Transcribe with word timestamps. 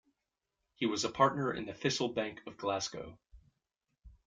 He 0.77 0.87
was 0.87 1.03
a 1.05 1.11
partner 1.11 1.53
in 1.53 1.67
the 1.67 1.75
Thistle 1.75 2.07
Bank 2.07 2.41
of 2.47 2.57
Glasgow. 2.57 3.19